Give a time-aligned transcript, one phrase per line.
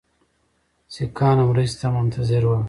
[0.93, 2.59] سیکهانو مرستې ته منتظر ول.